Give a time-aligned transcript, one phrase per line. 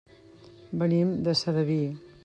[0.83, 1.81] Venim de Sedaví.